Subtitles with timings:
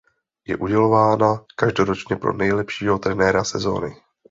[0.47, 4.01] Je udělována každoročně pro nejlepšího trenéra sezóny.